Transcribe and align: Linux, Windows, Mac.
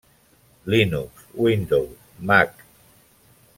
Linux, 0.65 1.11
Windows, 1.35 1.95
Mac. 2.17 2.55